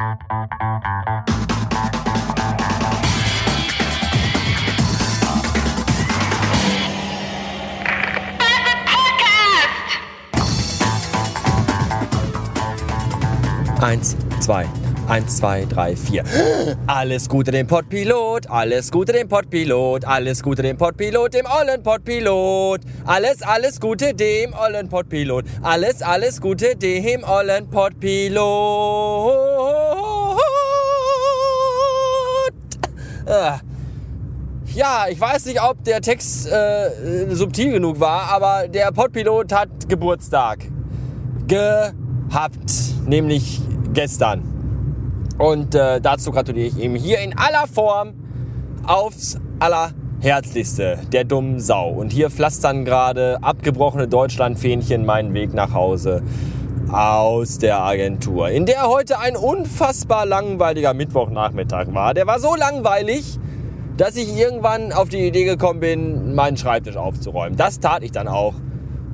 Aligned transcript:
Eins, 0.00 0.16
zwei, 14.40 14.64
eins, 15.06 15.36
zwei, 15.36 15.66
drei, 15.66 15.94
vier. 15.94 16.24
Alles 16.86 17.28
Gute 17.28 17.50
dem 17.50 17.66
Pottpilot, 17.66 18.48
alles 18.48 18.90
Gute 18.90 19.12
dem 19.12 19.28
Pottpilot, 19.28 20.06
alles 20.06 20.42
Gute 20.42 20.62
dem 20.62 20.78
Pottpilot, 20.78 21.34
dem 21.34 21.44
ollen 21.44 21.82
Pottpilot. 21.82 22.80
Alles, 23.04 23.42
alles 23.42 23.78
Gute 23.78 24.14
dem 24.14 24.54
ollen 24.54 24.88
Pottpilot, 24.88 25.44
alles, 25.60 26.00
alles 26.00 26.40
Gute 26.40 26.74
dem 26.74 27.22
ollen 27.22 27.68
Pottpilot. 27.68 29.49
Ah. 33.30 33.60
Ja, 34.74 35.06
ich 35.08 35.20
weiß 35.20 35.46
nicht, 35.46 35.62
ob 35.62 35.84
der 35.84 36.00
Text 36.00 36.48
äh, 36.50 37.26
subtil 37.30 37.72
genug 37.72 38.00
war, 38.00 38.24
aber 38.32 38.66
der 38.66 38.90
Pottpilot 38.90 39.52
hat 39.52 39.68
Geburtstag 39.88 40.66
gehabt, 41.46 42.72
nämlich 43.06 43.60
gestern. 43.92 44.42
Und 45.38 45.74
äh, 45.74 46.00
dazu 46.00 46.32
gratuliere 46.32 46.66
ich 46.66 46.78
ihm 46.78 46.96
hier 46.96 47.20
in 47.20 47.38
aller 47.38 47.66
Form 47.66 48.14
aufs 48.84 49.38
allerherzlichste, 49.60 50.98
der 51.12 51.24
dummen 51.24 51.60
Sau. 51.60 51.88
Und 51.90 52.12
hier 52.12 52.30
pflastern 52.30 52.84
gerade 52.84 53.38
abgebrochene 53.42 54.08
Deutschlandfähnchen 54.08 55.06
meinen 55.06 55.34
Weg 55.34 55.54
nach 55.54 55.72
Hause 55.72 56.22
aus 56.92 57.58
der 57.58 57.82
Agentur, 57.82 58.48
in 58.48 58.66
der 58.66 58.88
heute 58.88 59.18
ein 59.18 59.36
unfassbar 59.36 60.26
langweiliger 60.26 60.94
Mittwochnachmittag 60.94 61.86
war. 61.92 62.14
Der 62.14 62.26
war 62.26 62.40
so 62.40 62.54
langweilig, 62.54 63.38
dass 63.96 64.16
ich 64.16 64.36
irgendwann 64.36 64.92
auf 64.92 65.08
die 65.08 65.26
Idee 65.26 65.44
gekommen 65.44 65.80
bin, 65.80 66.34
meinen 66.34 66.56
Schreibtisch 66.56 66.96
aufzuräumen. 66.96 67.56
Das 67.56 67.80
tat 67.80 68.02
ich 68.02 68.12
dann 68.12 68.28
auch. 68.28 68.54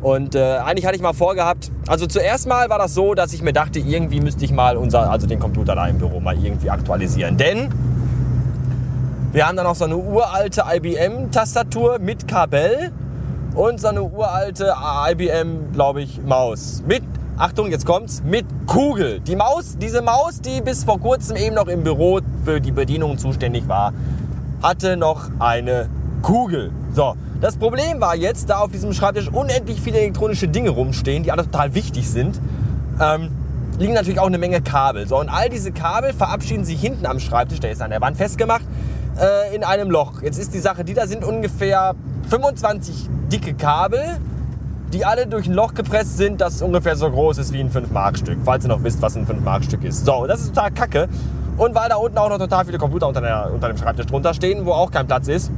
Und 0.00 0.34
äh, 0.34 0.58
eigentlich 0.58 0.86
hatte 0.86 0.96
ich 0.96 1.02
mal 1.02 1.14
vorgehabt, 1.14 1.70
also 1.88 2.06
zuerst 2.06 2.46
mal 2.46 2.68
war 2.68 2.78
das 2.78 2.94
so, 2.94 3.14
dass 3.14 3.32
ich 3.32 3.42
mir 3.42 3.52
dachte, 3.52 3.78
irgendwie 3.78 4.20
müsste 4.20 4.44
ich 4.44 4.52
mal 4.52 4.76
unser, 4.76 5.10
also 5.10 5.26
den 5.26 5.40
Computer 5.40 5.74
da 5.74 5.86
im 5.88 5.98
Büro 5.98 6.20
mal 6.20 6.36
irgendwie 6.36 6.70
aktualisieren. 6.70 7.36
Denn 7.36 7.70
wir 9.32 9.46
haben 9.46 9.56
da 9.56 9.64
noch 9.64 9.74
so 9.74 9.84
eine 9.84 9.96
uralte 9.96 10.64
IBM-Tastatur 10.72 11.98
mit 11.98 12.28
Kabel 12.28 12.92
und 13.54 13.80
so 13.80 13.88
eine 13.88 14.02
uralte 14.02 14.74
IBM, 15.10 15.72
glaube 15.72 16.02
ich, 16.02 16.22
Maus. 16.22 16.82
Mit, 16.86 17.02
Achtung, 17.38 17.70
jetzt 17.70 17.84
kommt's, 17.84 18.22
mit 18.24 18.46
Kugel. 18.66 19.20
Die 19.20 19.36
Maus, 19.36 19.76
diese 19.76 20.00
Maus, 20.00 20.40
die 20.40 20.62
bis 20.62 20.84
vor 20.84 20.98
kurzem 20.98 21.36
eben 21.36 21.54
noch 21.54 21.66
im 21.66 21.82
Büro 21.82 22.20
für 22.46 22.62
die 22.62 22.72
Bedienung 22.72 23.18
zuständig 23.18 23.68
war, 23.68 23.92
hatte 24.62 24.96
noch 24.96 25.28
eine 25.38 25.90
Kugel. 26.22 26.70
So, 26.94 27.14
das 27.42 27.58
Problem 27.58 28.00
war 28.00 28.16
jetzt, 28.16 28.48
da 28.48 28.60
auf 28.60 28.70
diesem 28.70 28.94
Schreibtisch 28.94 29.28
unendlich 29.28 29.82
viele 29.82 29.98
elektronische 29.98 30.48
Dinge 30.48 30.70
rumstehen, 30.70 31.24
die 31.24 31.30
alle 31.30 31.42
total 31.42 31.74
wichtig 31.74 32.08
sind, 32.08 32.40
ähm, 33.02 33.28
liegen 33.78 33.92
natürlich 33.92 34.18
auch 34.18 34.28
eine 34.28 34.38
Menge 34.38 34.62
Kabel. 34.62 35.06
So, 35.06 35.20
und 35.20 35.28
all 35.28 35.50
diese 35.50 35.72
Kabel 35.72 36.14
verabschieden 36.14 36.64
sich 36.64 36.80
hinten 36.80 37.04
am 37.04 37.20
Schreibtisch, 37.20 37.60
der 37.60 37.70
ist 37.70 37.82
an 37.82 37.90
der 37.90 38.00
Wand 38.00 38.16
festgemacht, 38.16 38.64
äh, 39.20 39.54
in 39.54 39.62
einem 39.62 39.90
Loch. 39.90 40.22
Jetzt 40.22 40.38
ist 40.38 40.54
die 40.54 40.60
Sache, 40.60 40.84
die 40.84 40.94
da 40.94 41.06
sind 41.06 41.22
ungefähr 41.22 41.94
25 42.30 43.10
dicke 43.30 43.52
Kabel, 43.52 44.18
die 44.92 45.04
alle 45.04 45.26
durch 45.26 45.46
ein 45.46 45.54
Loch 45.54 45.74
gepresst 45.74 46.16
sind, 46.16 46.40
das 46.40 46.62
ungefähr 46.62 46.96
so 46.96 47.10
groß 47.10 47.38
ist 47.38 47.52
wie 47.52 47.60
ein 47.60 47.70
5-Mark-Stück, 47.70 48.38
falls 48.44 48.64
ihr 48.64 48.68
noch 48.68 48.82
wisst, 48.82 49.02
was 49.02 49.16
ein 49.16 49.26
5-Mark-Stück 49.26 49.84
ist. 49.84 50.04
So, 50.04 50.26
das 50.26 50.40
ist 50.40 50.54
total 50.54 50.70
kacke. 50.70 51.08
Und 51.56 51.74
weil 51.74 51.88
da 51.88 51.96
unten 51.96 52.18
auch 52.18 52.28
noch 52.28 52.38
total 52.38 52.64
viele 52.64 52.78
Computer 52.78 53.08
unter, 53.08 53.20
der, 53.20 53.50
unter 53.52 53.68
dem 53.68 53.76
Schreibtisch 53.76 54.06
drunter 54.06 54.34
stehen, 54.34 54.66
wo 54.66 54.72
auch 54.72 54.90
kein 54.90 55.06
Platz 55.06 55.28
ist, 55.28 55.50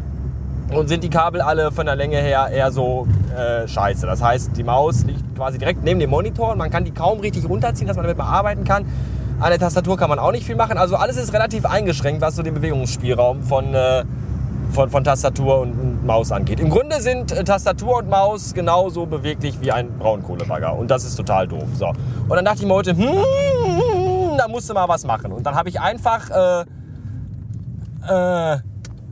und 0.70 0.88
sind 0.88 1.02
die 1.02 1.10
Kabel 1.10 1.40
alle 1.40 1.72
von 1.72 1.86
der 1.86 1.96
Länge 1.96 2.18
her 2.18 2.48
eher 2.52 2.70
so 2.70 3.06
äh, 3.36 3.66
scheiße. 3.66 4.06
Das 4.06 4.22
heißt, 4.22 4.56
die 4.56 4.64
Maus 4.64 5.04
liegt 5.04 5.34
quasi 5.34 5.58
direkt 5.58 5.82
neben 5.82 5.98
dem 5.98 6.10
Monitor 6.10 6.52
und 6.52 6.58
man 6.58 6.70
kann 6.70 6.84
die 6.84 6.90
kaum 6.90 7.20
richtig 7.20 7.48
runterziehen, 7.48 7.88
dass 7.88 7.96
man 7.96 8.04
damit 8.04 8.18
mal 8.18 8.26
arbeiten 8.26 8.64
kann. 8.64 8.84
An 9.40 9.50
der 9.50 9.58
Tastatur 9.58 9.96
kann 9.96 10.10
man 10.10 10.18
auch 10.18 10.32
nicht 10.32 10.44
viel 10.44 10.56
machen. 10.56 10.76
Also 10.76 10.96
alles 10.96 11.16
ist 11.16 11.32
relativ 11.32 11.64
eingeschränkt, 11.64 12.20
was 12.20 12.36
so 12.36 12.42
den 12.42 12.54
Bewegungsspielraum 12.54 13.42
von, 13.42 13.72
äh, 13.72 14.04
von, 14.72 14.90
von 14.90 15.04
Tastatur 15.04 15.60
und 15.60 16.04
Maus 16.06 16.32
angeht. 16.32 16.60
Im 16.60 16.70
Grunde 16.70 17.00
sind 17.00 17.32
äh, 17.32 17.44
Tastatur 17.44 17.98
und 17.98 18.08
Maus 18.08 18.54
genauso 18.54 19.06
beweglich 19.06 19.60
wie 19.60 19.72
ein 19.72 19.98
Braunkohlebagger. 19.98 20.76
Und 20.76 20.90
das 20.90 21.04
ist 21.04 21.16
total 21.16 21.48
doof. 21.48 21.68
So. 21.74 21.88
Und 21.88 22.30
dann 22.30 22.44
dachte 22.44 22.60
ich 22.60 22.66
mir 22.66 22.74
heute, 22.74 22.96
hm, 22.96 24.36
da 24.36 24.48
musste 24.48 24.74
mal 24.74 24.88
was 24.88 25.04
machen. 25.04 25.32
Und 25.32 25.44
dann 25.44 25.54
habe 25.54 25.68
ich 25.68 25.80
einfach 25.80 26.30
äh, 26.30 26.64
äh, 28.08 28.58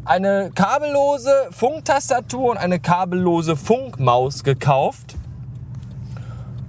eine 0.05 0.51
kabellose 0.55 1.33
Funktastatur 1.51 2.51
und 2.53 2.59
eine 2.59 2.79
kabellose 2.79 3.57
Funkmaus 3.57 4.45
gekauft 4.45 5.17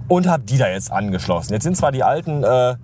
und 0.08 0.26
habe 0.26 0.42
die 0.42 0.58
da 0.58 0.68
jetzt 0.68 0.90
angeschlossen. 0.90 1.52
Jetzt 1.52 1.64
sind 1.64 1.76
zwar 1.76 1.92
die 1.92 2.02
alten 2.02 2.42
äh, 2.42 2.76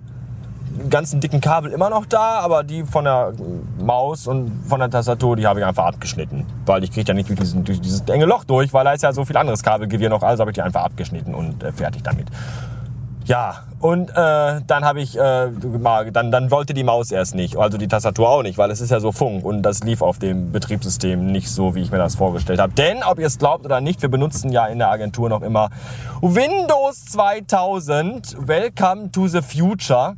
ganzen 0.89 1.19
dicken 1.19 1.41
Kabel 1.41 1.71
immer 1.71 1.89
noch 1.89 2.05
da, 2.05 2.39
aber 2.39 2.63
die 2.63 2.83
von 2.83 3.05
der 3.05 3.33
Maus 3.79 4.27
und 4.27 4.63
von 4.67 4.79
der 4.79 4.89
Tastatur, 4.89 5.35
die 5.35 5.47
habe 5.47 5.59
ich 5.59 5.65
einfach 5.65 5.85
abgeschnitten. 5.85 6.45
Weil 6.65 6.83
ich 6.83 6.91
kriege 6.91 7.07
ja 7.07 7.13
nicht 7.13 7.29
durch, 7.29 7.39
diesen, 7.39 7.63
durch, 7.63 7.81
dieses 7.81 8.01
enge 8.01 8.25
Loch 8.25 8.43
durch, 8.43 8.73
weil 8.73 8.85
da 8.85 8.93
ist 8.93 9.03
ja 9.03 9.13
so 9.13 9.25
viel 9.25 9.37
anderes 9.37 9.63
Kabelgewirr 9.63 10.09
noch, 10.09 10.23
also 10.23 10.41
habe 10.41 10.51
ich 10.51 10.55
die 10.55 10.61
einfach 10.61 10.83
abgeschnitten 10.83 11.33
und 11.33 11.63
äh, 11.63 11.71
fertig 11.71 12.03
damit. 12.03 12.27
Ja, 13.25 13.63
und 13.79 14.11
äh, 14.11 14.61
dann 14.67 14.85
habe 14.85 15.01
ich, 15.01 15.17
äh, 15.17 15.49
dann, 16.11 16.31
dann 16.31 16.51
wollte 16.51 16.75
die 16.75 16.83
Maus 16.83 17.11
erst 17.11 17.33
nicht, 17.33 17.57
also 17.57 17.79
die 17.79 17.87
Tastatur 17.87 18.29
auch 18.29 18.43
nicht, 18.43 18.59
weil 18.59 18.69
es 18.69 18.81
ist 18.81 18.91
ja 18.91 18.99
so 18.99 19.11
Funk 19.11 19.43
und 19.43 19.63
das 19.63 19.83
lief 19.83 20.03
auf 20.03 20.19
dem 20.19 20.51
Betriebssystem 20.51 21.25
nicht 21.25 21.49
so, 21.49 21.73
wie 21.73 21.81
ich 21.81 21.91
mir 21.91 21.97
das 21.97 22.13
vorgestellt 22.15 22.59
habe. 22.59 22.73
Denn, 22.73 23.01
ob 23.03 23.17
ihr 23.17 23.25
es 23.25 23.39
glaubt 23.39 23.65
oder 23.65 23.81
nicht, 23.81 24.03
wir 24.03 24.09
benutzen 24.09 24.51
ja 24.51 24.67
in 24.67 24.77
der 24.77 24.91
Agentur 24.91 25.27
noch 25.27 25.41
immer 25.41 25.69
Windows 26.21 27.05
2000, 27.05 28.47
Welcome 28.47 29.11
to 29.11 29.27
the 29.27 29.41
Future. 29.41 30.15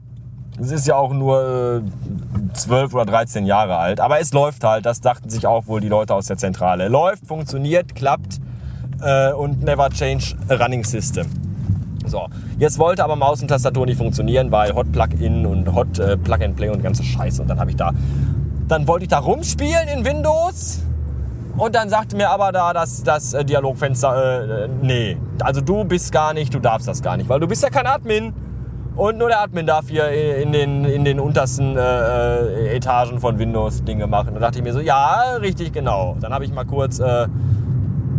Es 0.59 0.71
ist 0.71 0.87
ja 0.87 0.95
auch 0.95 1.13
nur 1.13 1.83
äh, 1.83 2.53
12 2.53 2.93
oder 2.95 3.05
13 3.05 3.45
Jahre 3.45 3.77
alt, 3.77 3.99
aber 3.99 4.19
es 4.19 4.33
läuft 4.33 4.63
halt, 4.63 4.87
das 4.87 5.01
dachten 5.01 5.29
sich 5.29 5.45
auch 5.45 5.67
wohl 5.67 5.81
die 5.81 5.87
Leute 5.87 6.15
aus 6.15 6.25
der 6.25 6.37
Zentrale. 6.37 6.87
Läuft, 6.87 7.27
funktioniert, 7.27 7.93
klappt 7.93 8.39
äh, 9.01 9.31
und 9.33 9.63
never 9.63 9.89
change 9.89 10.35
running 10.49 10.83
system. 10.83 11.27
So, 12.05 12.27
jetzt 12.57 12.79
wollte 12.79 13.03
aber 13.03 13.15
Maus 13.15 13.41
und 13.41 13.49
Tastatur 13.49 13.85
nicht 13.85 13.97
funktionieren, 13.97 14.51
weil 14.51 14.73
Hot 14.73 14.91
Plug-in 14.91 15.45
und 15.45 15.75
Hot 15.75 15.99
äh, 15.99 16.17
Plug-and-Play 16.17 16.69
und 16.69 16.81
ganze 16.81 17.03
Scheiße. 17.03 17.41
Und 17.41 17.49
dann 17.49 17.59
habe 17.59 17.69
ich 17.69 17.75
da, 17.75 17.91
dann 18.67 18.87
wollte 18.87 19.03
ich 19.03 19.09
da 19.09 19.19
rumspielen 19.19 19.87
in 19.93 20.05
Windows. 20.05 20.81
Und 21.57 21.75
dann 21.75 21.89
sagte 21.89 22.15
mir 22.15 22.29
aber 22.29 22.51
da 22.51 22.73
das, 22.73 23.03
das 23.03 23.33
äh, 23.33 23.43
Dialogfenster, 23.45 24.63
äh, 24.65 24.69
nee, 24.81 25.17
also 25.41 25.61
du 25.61 25.83
bist 25.83 26.11
gar 26.11 26.33
nicht, 26.33 26.53
du 26.53 26.59
darfst 26.59 26.87
das 26.87 27.01
gar 27.01 27.17
nicht, 27.17 27.29
weil 27.29 27.39
du 27.39 27.47
bist 27.47 27.61
ja 27.61 27.69
kein 27.69 27.85
Admin. 27.85 28.33
Und 28.97 29.17
nur 29.19 29.27
der 29.27 29.41
Admin 29.41 29.67
darf 29.67 29.89
hier 29.89 30.09
in 30.09 30.51
den, 30.51 30.83
in 30.83 31.05
den 31.05 31.19
untersten 31.19 31.77
äh, 31.77 31.81
äh 31.81 32.75
Etagen 32.75 33.19
von 33.19 33.37
Windows 33.37 33.83
Dinge 33.83 34.07
machen. 34.07 34.33
Da 34.33 34.39
dachte 34.39 34.57
ich 34.57 34.63
mir 34.63 34.73
so, 34.73 34.79
ja, 34.79 35.35
richtig 35.39 35.71
genau. 35.71 36.17
Dann 36.19 36.33
habe 36.33 36.45
ich 36.45 36.51
mal 36.51 36.65
kurz 36.65 36.97
äh, 36.97 37.27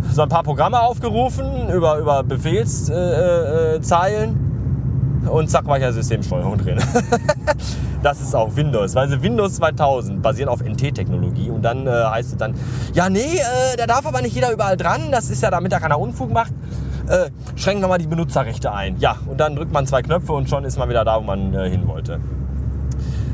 so 0.09 0.21
ein 0.21 0.29
paar 0.29 0.43
Programme 0.43 0.79
aufgerufen 0.79 1.67
über, 1.69 1.97
über 1.97 2.23
Befehlszeilen 2.23 5.19
äh, 5.23 5.27
äh, 5.27 5.29
und 5.29 5.49
zack 5.49 5.67
war 5.67 5.75
ich 5.75 5.83
ja 5.83 5.91
Systemsteuerung 5.91 6.57
drin. 6.57 6.77
das 8.03 8.21
ist 8.21 8.33
auch 8.33 8.55
Windows, 8.55 8.95
weil 8.95 9.09
sie 9.09 9.21
Windows 9.21 9.55
2000 9.55 10.21
basieren 10.21 10.47
auf 10.47 10.63
NT-Technologie 10.63 11.49
und 11.49 11.61
dann 11.61 11.87
äh, 11.87 11.89
heißt 11.89 12.31
es 12.31 12.37
dann, 12.37 12.55
ja 12.93 13.09
nee, 13.09 13.19
äh, 13.19 13.75
da 13.77 13.85
darf 13.85 14.05
aber 14.05 14.21
nicht 14.21 14.33
jeder 14.33 14.53
überall 14.53 14.77
dran, 14.77 15.11
das 15.11 15.29
ist 15.29 15.43
ja 15.43 15.51
damit 15.51 15.73
er 15.73 15.81
keiner 15.81 15.99
Unfug 15.99 16.31
macht. 16.31 16.53
Äh, 17.09 17.31
schränken 17.55 17.83
wir 17.83 17.87
mal 17.87 17.97
die 17.97 18.07
Benutzerrechte 18.07 18.71
ein. 18.71 18.97
Ja, 18.99 19.17
und 19.25 19.39
dann 19.39 19.55
drückt 19.55 19.73
man 19.73 19.87
zwei 19.87 20.03
Knöpfe 20.03 20.31
und 20.33 20.47
schon 20.47 20.63
ist 20.63 20.77
man 20.77 20.89
wieder 20.89 21.03
da, 21.03 21.17
wo 21.17 21.21
man 21.21 21.53
äh, 21.55 21.69
hin 21.69 21.87
wollte. 21.87 22.19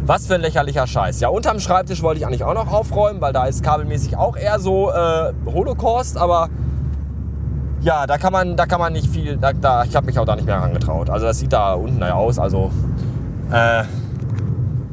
Was 0.05 0.27
für 0.27 0.35
ein 0.35 0.41
lächerlicher 0.41 0.87
Scheiß. 0.87 1.19
Ja, 1.19 1.29
unterm 1.29 1.59
Schreibtisch 1.59 2.01
wollte 2.01 2.19
ich 2.19 2.25
eigentlich 2.25 2.43
auch 2.43 2.53
noch 2.53 2.71
aufräumen, 2.71 3.19
weil 3.19 3.33
da 3.33 3.45
ist 3.45 3.63
kabelmäßig 3.63 4.17
auch 4.17 4.37
eher 4.37 4.59
so 4.59 4.91
äh, 4.91 5.33
Holocaust, 5.45 6.17
aber 6.17 6.49
ja, 7.81 8.07
da 8.07 8.17
kann 8.17 8.31
man, 8.31 8.55
da 8.55 8.65
kann 8.65 8.79
man 8.79 8.93
nicht 8.93 9.07
viel, 9.07 9.37
da, 9.37 9.51
da 9.51 9.83
ich 9.83 9.95
habe 9.95 10.05
mich 10.05 10.17
auch 10.19 10.25
da 10.25 10.35
nicht 10.35 10.45
mehr 10.45 10.55
herangetraut. 10.55 11.09
Also 11.09 11.25
das 11.25 11.39
sieht 11.39 11.51
da 11.51 11.73
unten 11.73 11.99
ja 11.99 12.13
aus, 12.13 12.39
also 12.39 12.71
äh, 13.51 13.83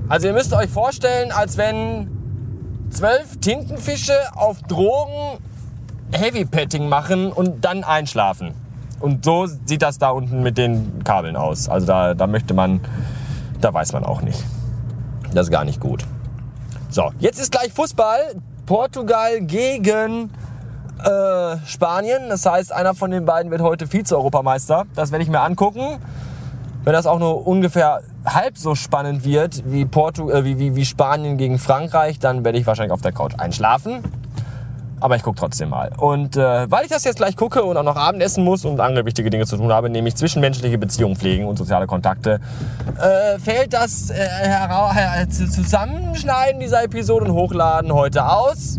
also 0.08 0.26
ihr 0.26 0.32
müsst 0.32 0.52
euch 0.55 0.70
vorstellen, 0.70 1.31
als 1.31 1.56
wenn 1.56 2.11
zwölf 2.90 3.38
Tintenfische 3.40 4.17
auf 4.35 4.61
Drogen 4.62 5.38
Heavy 6.11 6.44
Petting 6.44 6.88
machen 6.88 7.31
und 7.32 7.64
dann 7.64 7.85
einschlafen. 7.85 8.62
Und 9.02 9.25
so 9.25 9.46
sieht 9.46 9.82
das 9.82 9.99
da 9.99 10.10
unten 10.10 10.43
mit 10.43 10.56
den 10.56 11.02
Kabeln 11.02 11.37
aus. 11.37 11.69
Also 11.69 11.87
da, 11.87 12.14
da 12.14 12.26
möchte 12.28 12.54
man, 12.54 12.81
da 13.60 13.75
weiß 13.75 13.93
man 13.93 14.04
auch 14.04 14.22
nicht. 14.22 14.43
Das 15.34 15.46
ist 15.46 15.50
gar 15.50 15.64
nicht 15.64 15.81
gut. 15.81 16.04
So, 16.88 17.10
jetzt 17.19 17.40
ist 17.40 17.50
gleich 17.50 17.72
Fußball. 17.72 18.37
Portugal 18.64 19.40
gegen 19.40 20.31
äh, 21.02 21.56
Spanien. 21.66 22.28
Das 22.28 22.46
heißt, 22.46 22.72
einer 22.72 22.94
von 22.94 23.10
den 23.10 23.25
beiden 23.25 23.50
wird 23.50 23.60
heute 23.60 23.88
Vize-Europameister. 23.88 24.84
Das 24.94 25.10
werde 25.10 25.25
ich 25.25 25.31
mir 25.31 25.40
angucken. 25.40 25.99
Wenn 26.84 26.93
das 26.93 27.06
auch 27.06 27.19
nur 27.19 27.46
ungefähr 27.46 28.02
halb 28.25 28.56
so 28.56 28.75
spannend 28.75 29.25
wird 29.25 29.64
wie, 29.66 29.84
Portu 29.84 30.31
äh, 30.31 30.44
wie, 30.44 30.58
wie, 30.58 30.76
wie 30.76 30.84
Spanien 30.84 31.38
gegen 31.38 31.58
Frankreich, 31.58 32.20
dann 32.20 32.44
werde 32.44 32.58
ich 32.58 32.66
wahrscheinlich 32.66 32.93
auf 32.93 33.02
der 33.02 33.12
Couch 33.12 33.34
einschlafen. 33.37 34.02
Aber 35.02 35.16
ich 35.16 35.22
gucke 35.25 35.38
trotzdem 35.38 35.70
mal. 35.70 35.90
Und 35.96 36.37
äh, 36.37 36.70
weil 36.70 36.84
ich 36.84 36.90
das 36.90 37.02
jetzt 37.02 37.16
gleich 37.16 37.37
gucke 37.37 37.64
und 37.64 37.76
auch 37.76 37.82
noch 37.82 37.96
Abendessen 37.96 38.44
muss 38.44 38.64
und 38.64 38.78
andere 38.78 39.04
wichtige 39.04 39.31
Dinge 39.31 39.46
zu 39.46 39.56
tun 39.56 39.72
habe, 39.72 39.90
nämlich 39.90 40.14
zwischenmenschliche 40.14 40.78
Beziehungen 40.78 41.16
pflegen 41.16 41.46
und 41.46 41.56
soziale 41.58 41.88
Kontakte, 41.88 42.38
äh, 43.00 43.38
fällt 43.40 43.72
das 43.72 44.10
äh, 44.10 45.28
Zusammenschneiden 45.28 46.60
dieser 46.60 46.84
Episode 46.84 47.25
und 47.25 47.32
Hochladen 47.32 47.93
heute 47.93 48.25
aus 48.25 48.78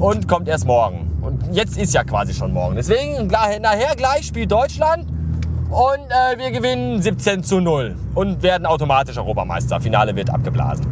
und 0.00 0.26
kommt 0.26 0.48
erst 0.48 0.66
morgen. 0.66 1.08
Und 1.22 1.54
jetzt 1.54 1.78
ist 1.78 1.94
ja 1.94 2.02
quasi 2.02 2.34
schon 2.34 2.52
morgen. 2.52 2.74
Deswegen 2.74 3.28
nachher 3.28 3.94
gleich 3.96 4.26
spielt 4.26 4.50
Deutschland 4.50 5.06
und 5.70 6.08
äh, 6.08 6.38
wir 6.38 6.50
gewinnen 6.50 7.00
17 7.00 7.44
zu 7.44 7.60
0 7.60 7.94
und 8.14 8.42
werden 8.42 8.66
automatisch 8.66 9.18
Europameister. 9.18 9.80
Finale 9.80 10.16
wird 10.16 10.30
abgeblasen, 10.30 10.86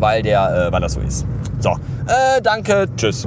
weil, 0.00 0.22
der, 0.22 0.68
äh, 0.68 0.72
weil 0.72 0.80
das 0.80 0.94
so 0.94 1.00
ist. 1.00 1.26
So, 1.60 1.70
äh, 2.06 2.40
danke, 2.42 2.86
tschüss. 2.96 3.26